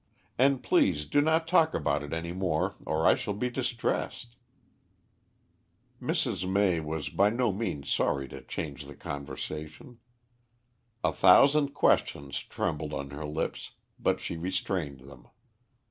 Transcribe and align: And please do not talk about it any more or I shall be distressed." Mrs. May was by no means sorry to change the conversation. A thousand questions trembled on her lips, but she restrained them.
And 0.35 0.63
please 0.63 1.05
do 1.05 1.21
not 1.21 1.47
talk 1.47 1.75
about 1.75 2.01
it 2.01 2.11
any 2.11 2.31
more 2.31 2.73
or 2.87 3.05
I 3.05 3.13
shall 3.13 3.35
be 3.35 3.51
distressed." 3.51 4.35
Mrs. 6.01 6.49
May 6.49 6.79
was 6.79 7.09
by 7.09 7.29
no 7.29 7.51
means 7.51 7.91
sorry 7.93 8.27
to 8.29 8.41
change 8.41 8.87
the 8.87 8.95
conversation. 8.95 9.99
A 11.03 11.11
thousand 11.13 11.75
questions 11.75 12.39
trembled 12.39 12.93
on 12.95 13.11
her 13.11 13.27
lips, 13.27 13.73
but 13.99 14.19
she 14.19 14.37
restrained 14.37 15.01
them. 15.01 15.27